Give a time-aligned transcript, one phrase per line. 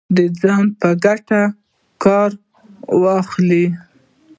[0.15, 1.41] د ځان په ګټه
[2.03, 2.31] کار
[3.03, 3.65] واخلي